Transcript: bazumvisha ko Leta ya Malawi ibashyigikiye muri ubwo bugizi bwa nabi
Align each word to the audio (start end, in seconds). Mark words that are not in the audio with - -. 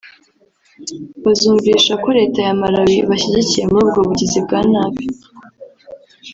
bazumvisha 1.23 1.93
ko 2.03 2.07
Leta 2.17 2.39
ya 2.47 2.53
Malawi 2.61 2.95
ibashyigikiye 2.99 3.63
muri 3.67 3.81
ubwo 3.85 3.99
bugizi 4.07 4.39
bwa 4.45 4.59
nabi 4.71 5.05